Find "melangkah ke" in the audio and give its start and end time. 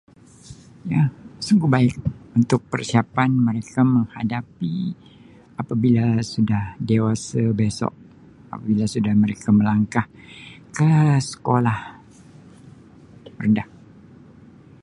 9.59-10.89